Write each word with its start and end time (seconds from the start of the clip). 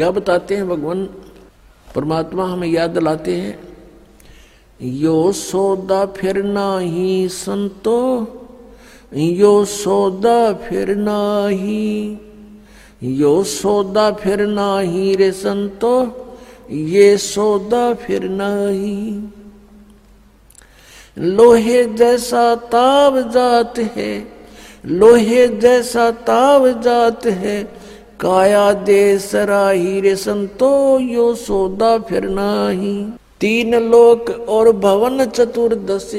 क्या 0.00 0.10
बताते 0.10 0.56
हैं 0.56 0.66
भगवान? 0.68 1.02
परमात्मा 1.94 2.44
हमें 2.44 2.68
याद 2.68 2.90
दिलाते 2.90 3.34
हैं, 3.36 3.58
यो 4.80 5.32
सौदा 5.32 6.04
फिर 6.16 6.42
ना 6.44 6.78
ही 6.78 7.28
संतो, 7.28 7.96
यो 9.12 9.64
सौदा 9.64 10.52
फिर 10.62 10.94
ना 10.96 11.46
ही 11.48 12.18
यो 13.02 13.32
सौदा 13.44 14.10
फिर 14.12 14.44
ना 14.46 14.68
ही 14.78 15.14
रे 15.14 15.30
संतो, 15.32 15.92
ये 16.70 17.16
सौदा 17.18 17.82
फिर 17.96 18.28
ना 18.30 18.48
ही 18.68 18.96
लोहे 21.16 21.84
जैसा 21.94 22.54
ताव 22.72 23.20
जात 23.30 23.78
है, 23.96 24.12
लोहे 24.86 25.46
जैसा 25.58 26.10
ताव 26.26 26.70
जात 26.80 27.26
है 27.26 27.58
काया 28.20 28.72
दे 28.72 29.18
सराही 29.18 30.00
रे 30.00 30.16
संतो, 30.16 30.98
यो 30.98 31.34
सौदा 31.34 31.98
फिर 31.98 32.26
ही 32.70 33.12
तीन 33.40 33.74
लोक 33.74 34.30
और 34.48 34.72
भवन 34.72 35.24
चतुर्दश। 35.24 36.12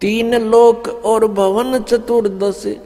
तीन 0.00 0.34
लोक 0.34 0.88
और 1.04 1.26
भवन 1.26 1.78
चतुर्दश। 1.78 2.76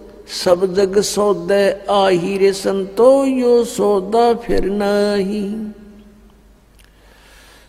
सब 0.45 0.75
जग 0.75 1.01
सौदे 1.01 1.87
आही 1.91 2.39
रे 2.39 2.53
संतो, 2.53 3.25
यो 3.25 3.65
सौदा 3.65 4.35
फिर 4.35 4.65
नाही। 4.65 5.73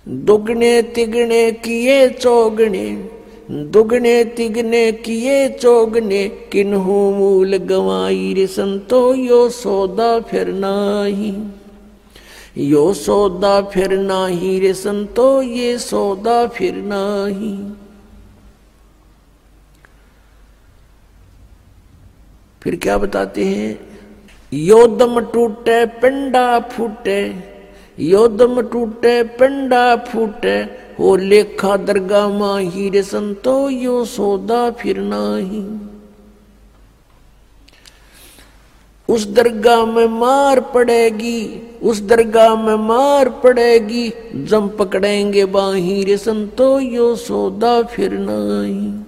दुगने 0.08 0.82
तिगने 0.82 1.52
किए 1.52 2.10
चौगने। 2.10 3.17
दुगने 3.52 4.24
तिगने 4.24 4.92
किए 4.92 5.50
चौगने, 5.50 6.28
किन्हू 6.28 7.12
मूल 7.12 7.58
गवाई 7.58 8.34
रे 8.34 8.48
संतो, 8.48 9.14
यो 9.14 9.50
सौदा 9.50 10.20
फिर 10.20 10.48
नाही। 10.48 11.44
यो 12.58 12.94
सौदा 12.94 13.62
फिर 13.62 14.00
नाही 14.00 14.60
रे 14.60 14.74
संतो, 14.74 15.42
ये 15.42 15.78
सौदा 15.78 16.48
फिर 16.48 16.76
नाही। 16.76 17.72
फिर 22.62 22.76
क्या 22.76 22.98
बताते 22.98 23.46
हैं? 23.46 23.80
योदम 24.54 25.20
टूटे, 25.20 25.86
पिंडा 25.86 26.60
फूटे। 26.60 27.36
योदम 28.00 28.62
टूटे, 28.62 29.24
पिंडा 29.24 29.96
फूटे। 29.96 30.87
हो 31.00 31.16
लेखा 31.16 31.78
दरगाह 31.78 32.28
माही 32.28 32.90
रे 32.90 33.04
संतो, 33.04 33.70
यो 33.70 34.06
सौदा 34.06 34.70
फिर 34.72 34.98
नाही। 35.00 35.80
उस 39.10 39.28
दरगाह 39.28 39.86
में 39.86 40.08
मार 40.08 40.60
पड़ेगी, 40.60 41.62
उस 41.84 42.02
दरगाह 42.02 42.56
में 42.56 42.76
मार 42.76 43.30
पड़ेगी, 43.30 44.14
जम 44.36 44.68
पकड़ेंगे 44.68 45.46
बाही 45.46 46.04
रे 46.04 46.18
संतो, 46.18 46.80
यो 46.80 47.16
सौदा 47.16 47.82
फिर 47.82 48.14
नहीं। 48.14 49.04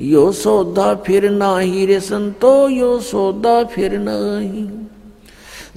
यो 0.00 0.32
सौदा 0.32 0.94
फिर 0.94 1.30
नाही 1.30 1.86
रे 1.86 2.00
संतो, 2.00 2.68
यो 2.68 3.00
सौदा 3.00 3.64
फिर 3.64 3.98
नहीं। 3.98 4.68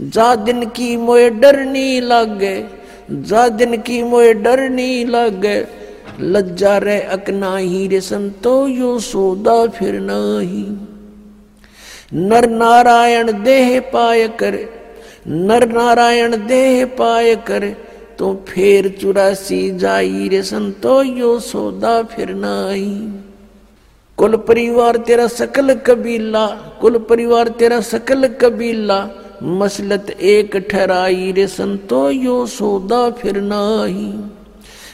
जा 0.10 0.36
दिन 0.36 0.66
की 0.66 0.98
मोए 0.98 1.30
डर 1.30 1.66
नहीं 1.66 2.02
लागे 2.02 2.56
जा 3.10 3.48
दिन 3.50 3.78
की 3.82 4.02
मोए 4.04 4.34
डर 4.36 4.70
नहीं 4.70 5.06
लागे। 5.06 5.58
लज्जा 6.22 6.78
रे 6.78 7.00
अकना 7.02 7.56
ही 7.58 7.88
रे 7.88 8.00
संतो, 8.02 8.68
यो 8.68 8.98
सौदा 9.02 9.66
फिर 9.68 10.00
नहीं। 10.02 10.66
नर 12.14 12.50
नारायण 12.50 13.32
देह 13.44 13.80
पाय 13.94 14.28
कर, 14.40 14.58
नर 15.28 15.68
नारायण 15.70 16.36
देह 16.48 16.86
पाय 16.98 17.36
कर 17.48 17.68
तो 18.20 18.34
फेर 18.48 18.88
चुरासी 19.02 19.60
जाई 19.78 20.28
रे 20.30 20.42
संतो, 20.44 21.02
यो 21.04 21.40
सौदा 21.42 22.02
फिर 22.06 22.34
नाई 22.36 22.90
कुल 24.18 24.36
परिवार 24.48 24.98
तेरा 24.98 25.28
सकल 25.28 25.74
कबीला, 25.86 26.46
कुल 26.82 26.98
परिवार 27.00 27.48
तेरा 27.60 27.80
सकल 27.84 28.28
कबीला 28.42 29.00
मसलत 29.44 30.10
एक 30.10 30.58
ठहराई 30.58 31.32
रे 31.32 31.48
संतो, 31.48 32.10
यो 32.10 32.46
सौदा 32.46 33.10
फिर 33.10 33.42
नाही। 33.42 34.14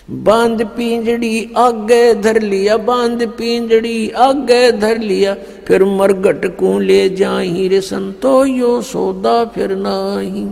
बाँध 0.09 0.65
पिंजड़ी 0.65 1.53
आगे 1.57 2.13
धर 2.13 2.41
लिया, 2.41 2.77
बाँध 2.77 3.27
पिंजड़ी 3.27 4.09
आगे 4.09 4.71
धर 4.71 4.97
लिया, 4.97 5.33
फिर 5.67 5.83
मरगट 5.83 6.45
को 6.45 6.79
ले 6.79 7.09
जाही 7.09 7.67
रे 7.67 7.81
संतो, 7.81 8.45
यो 8.45 8.81
सौदा 8.81 9.45
फिर 9.45 9.75
नाही। 9.75 10.47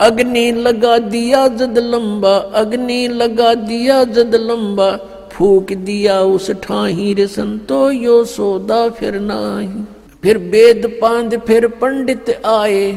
अग्नि 0.00 0.52
लगा 0.52 0.98
दिया 0.98 1.48
जद 1.48 1.78
लंबा, 1.78 2.36
अग्नि 2.36 3.08
लगा 3.08 3.54
दिया 3.54 4.04
जद 4.04 4.34
लंबा, 4.34 4.96
फूक 5.32 5.72
दिया 5.72 6.20
उस 6.20 6.50
ठाही 6.50 7.14
रे 7.14 7.26
संतो, 7.26 7.90
यो 7.90 8.24
सौदा 8.24 8.88
फिर 8.88 9.20
नाही। 9.20 9.84
फिर 10.22 10.38
वेद 10.38 10.86
पांध 11.02 11.38
फिर 11.38 11.66
पंडित 11.80 12.30
आए, 12.46 12.92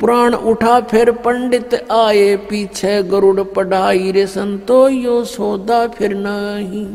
पुराण 0.00 0.34
उठा 0.34 0.78
फिर 0.80 1.10
पंडित 1.24 1.74
आए, 1.92 2.36
पीछे 2.36 3.02
गरुड़ 3.02 3.42
पढ़ाई 3.56 4.10
रे 4.12 4.26
संतो 4.26 4.88
यो 4.88 5.22
सौदा 5.24 5.86
फिर 5.88 6.14
नाही। 6.14 6.86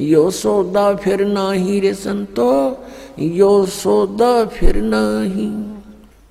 यो 0.00 0.30
सौदा 0.30 0.92
फिर 0.94 1.24
नाही 1.26 1.78
रे 1.80 1.94
संतो, 1.94 2.50
यो 3.20 3.64
सौदा 3.66 4.44
फिर 4.44 4.76
नाही। 4.82 5.48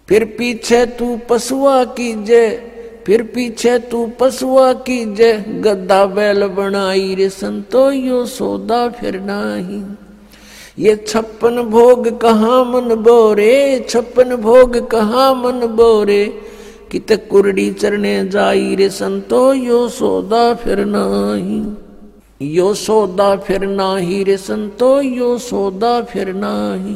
फिर 0.07 0.25
पीछे 0.37 0.85
तू 0.85 1.17
पशुआ 1.29 1.83
कीजे 1.95 2.45
फिर 3.05 3.23
पीछे 3.23 3.77
तू 3.79 4.05
पशुआ 4.19 4.71
कीजे 4.73 5.33
गद्दा 5.61 6.05
बैल 6.05 6.47
बनाई 6.47 7.15
रे 7.15 7.29
संतो, 7.29 7.91
यो 7.91 8.25
सौदा 8.25 8.87
फिर 8.89 9.19
नाही। 9.21 9.83
ये 10.79 11.05
छप्पन 11.07 11.61
भोग 11.61 12.19
कहा 12.19 12.63
मन 12.63 12.95
बोरे? 12.95 13.85
छप्पन 13.89 14.35
भोग 14.35 14.89
कहा 14.89 15.33
मन 15.33 15.67
बोरे? 15.67 16.41
कित 16.91 17.27
कुरडी 17.31 17.71
चरने 17.71 18.27
जाई 18.27 18.75
रे 18.75 18.89
संतो, 18.89 19.53
यो 19.53 19.87
सौदा 19.87 20.53
फिर 20.53 20.85
नाही। 20.85 21.63
यो 22.41 22.73
सौदा 22.73 23.35
फिर 23.35 23.67
नाही 23.67 24.23
रे 24.23 24.37
संतो, 24.37 25.01
यो 25.01 25.37
सौदा 25.37 26.01
फिर 26.01 26.33
नाही। 26.33 26.95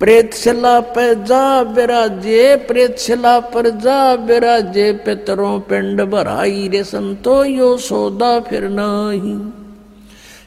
प्रेत 0.00 0.34
शिला 0.34 0.80
पे 0.80 1.14
जा 1.14 1.64
बिराजे, 1.64 2.56
प्रेत 2.56 2.98
शिला 2.98 3.40
पर 3.40 3.70
जा 3.70 4.16
बिराजे, 4.16 4.92
पितरों 4.92 5.60
पिंड 5.60 6.02
भराई 6.02 6.68
रे 6.68 6.84
संतो, 6.84 7.44
यो 7.44 7.76
सौदा 7.76 8.40
फिर 8.40 8.68
नाही। 8.68 9.59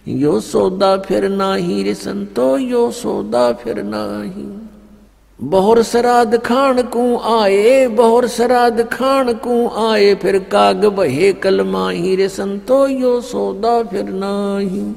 यो 0.08 0.40
सौदा 0.40 0.97
फिर 0.97 1.30
नाही 1.30 1.84
रे 1.84 1.94
संतो, 1.94 2.58
यो 2.58 2.91
सौदा 2.91 3.52
फिर 3.52 3.84
नाही। 3.84 4.69
बहुर 5.41 5.84
श्राद्ध 5.84 6.38
खान 6.38 6.81
को 6.81 7.18
आए, 7.18 7.88
बहुर 7.88 8.28
श्राद्ध 8.28 8.88
खान 8.88 9.34
को 9.34 9.68
आए, 9.91 10.16
फिर 10.16 10.40
काग 10.40 10.86
बहे 10.86 11.34
कल 11.34 11.62
माही 11.62 12.16
रे 12.16 12.30
संतो, 12.30 12.88
यो 12.88 13.22
सौदा 13.22 13.84
फिर 13.84 14.03
नाही। 14.03 14.96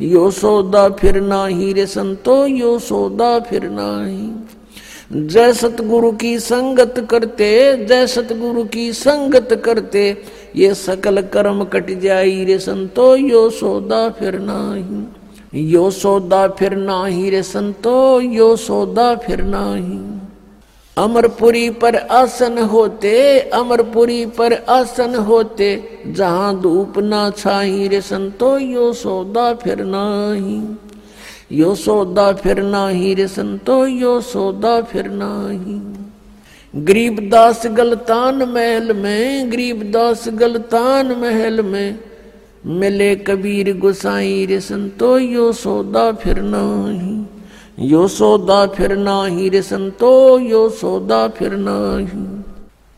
यो 0.00 0.30
सौदा 0.30 0.88
फिर 0.88 1.20
नाही 1.20 1.72
रे 1.72 1.86
संतो, 1.86 2.46
यो 2.46 2.78
सौदा 2.78 3.38
फिर 3.38 3.70
नाही। 3.70 4.30
जय 5.12 5.52
सतगुरु 5.52 6.12
की 6.12 6.38
संगत 6.38 7.06
करते, 7.10 7.76
जय 7.86 8.06
सतगुरु 8.06 8.64
की 8.64 8.92
संगत 8.92 9.62
करते 9.64 10.22
ये 10.56 10.74
सकल 10.74 11.22
कर्म 11.22 11.64
कट 11.64 11.90
जाई 11.90 12.44
रे 12.44 12.58
संतो, 12.58 13.16
यो 13.16 13.50
सौदा 13.50 14.08
फिर 14.08 14.38
नाही। 14.38 15.06
यो 15.72 15.90
सौदा 15.90 16.48
फिर 16.48 16.76
नाही 16.76 17.30
रे 17.30 17.42
संतो, 17.42 18.20
यो 18.20 18.56
सौदा 18.56 19.14
फिर 19.14 19.42
नाही। 19.42 20.20
अमरपुरी 20.96 21.70
पर 21.70 21.96
आसन 21.96 22.58
होते, 22.58 23.40
अमरपुरी 23.40 24.26
पर 24.26 24.52
आसन 24.52 25.14
होते, 25.14 25.88
जहाँ 26.06 26.60
धूप 26.60 26.98
ना 26.98 27.30
छाई 27.30 27.88
रे 27.88 28.00
संतो, 28.00 28.58
यो 28.58 28.92
सौदा 28.92 29.54
फिर 29.54 29.84
नाही। 29.84 30.62
यो 31.52 31.74
सौदा 31.74 32.32
फिर 32.32 32.62
नाही 32.62 33.14
रे 33.14 33.28
संतो, 33.28 33.86
यो 33.86 34.20
सौदा 34.20 34.80
फिर 34.80 35.08
नाही। 35.08 35.80
गरीबदास 36.76 37.66
गलतान 37.66 38.34
महल 38.34 38.92
में 38.92 39.52
गरीबदास 39.52 40.28
गलतान 40.28 41.06
महल 41.06 41.62
में। 41.62 41.98
मिले 42.66 43.16
कबीर 43.16 43.76
गुसाई 43.76 44.46
रे 44.46 44.60
संतो, 44.60 45.18
यो 45.18 45.52
सौदा 45.52 46.12
फिर 46.12 46.40
नाही। 46.40 47.26
यो 47.78 48.08
सौदा 48.08 48.66
फिर 48.66 48.96
नाही 48.96 49.48
रे 49.48 49.62
संतो, 49.62 50.38
यो 50.38 50.68
सौदा 50.68 51.28
फिर 51.28 51.50
नाही। 51.54 52.44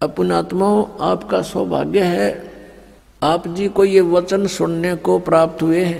अपनात्माओं 0.03 0.85
आपका 1.01 1.43
सौभाग्य 1.43 2.01
है। 2.01 2.53
आप 3.23 3.49
जी 3.49 3.69
को 3.69 3.85
ये 3.85 4.01
वचन 4.01 4.47
सुनने 4.47 4.97
को 4.97 5.19
प्राप्त 5.19 5.63
हुए 5.63 5.81
हैं। 5.81 5.95